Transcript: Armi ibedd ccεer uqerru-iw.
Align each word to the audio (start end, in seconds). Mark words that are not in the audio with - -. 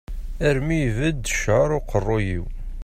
Armi 0.47 0.77
ibedd 0.89 1.21
ccεer 1.31 1.69
uqerru-iw. 1.77 2.45